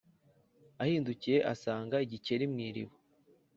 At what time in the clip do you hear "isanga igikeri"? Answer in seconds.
1.53-2.45